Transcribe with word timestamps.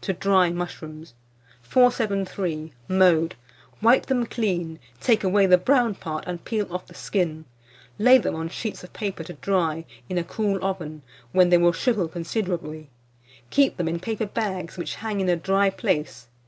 TO 0.00 0.12
DRY 0.12 0.50
MUSHROOMS. 0.52 1.14
473. 1.62 2.72
Mode. 2.86 3.34
Wipe 3.82 4.06
them 4.06 4.24
clean, 4.24 4.78
take 5.00 5.24
away 5.24 5.46
the 5.46 5.58
brown 5.58 5.96
part, 5.96 6.22
and 6.28 6.44
peel 6.44 6.72
off 6.72 6.86
the 6.86 6.94
skin; 6.94 7.44
lay 7.98 8.16
them 8.18 8.36
on 8.36 8.48
sheets 8.48 8.84
of 8.84 8.92
paper 8.92 9.24
to 9.24 9.32
dry, 9.32 9.84
in 10.08 10.16
a 10.16 10.22
cool 10.22 10.64
oven, 10.64 11.02
when 11.32 11.50
they 11.50 11.58
will 11.58 11.72
shrivel 11.72 12.06
considerably. 12.06 12.88
Keep 13.50 13.76
them 13.76 13.88
in 13.88 13.98
paper 13.98 14.26
bags, 14.26 14.76
which 14.78 14.94
hang 14.94 15.20
in 15.20 15.28
a 15.28 15.34
dry 15.34 15.70
place. 15.70 16.28